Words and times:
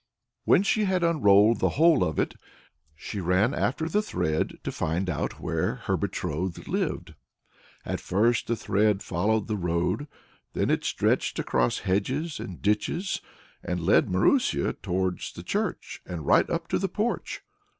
When 0.45 0.63
she 0.63 0.85
had 0.85 1.03
unrolled 1.03 1.59
the 1.59 1.77
whole 1.77 2.03
of 2.03 2.17
it, 2.17 2.33
she 2.95 3.21
ran 3.21 3.53
after 3.53 3.87
the 3.87 4.01
thread 4.01 4.57
to 4.63 4.71
find 4.71 5.07
out 5.07 5.39
where 5.39 5.75
her 5.85 5.95
betrothed 5.95 6.67
lived. 6.67 7.13
At 7.85 7.99
first 7.99 8.47
the 8.47 8.55
thread 8.55 9.03
followed 9.03 9.45
the 9.45 9.57
road, 9.57 10.07
then 10.53 10.71
it 10.71 10.83
stretched 10.85 11.37
across 11.37 11.77
hedges 11.81 12.39
and 12.39 12.63
ditches, 12.63 13.21
and 13.61 13.79
led 13.79 14.07
Marusia 14.09 14.73
towards 14.81 15.33
the 15.33 15.43
church 15.43 16.01
and 16.07 16.25
right 16.25 16.49
up 16.49 16.67
to 16.69 16.79
the 16.79 16.89
porch. 16.89 17.41